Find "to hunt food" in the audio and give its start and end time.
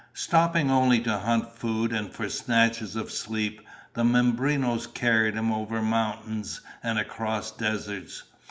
1.01-1.93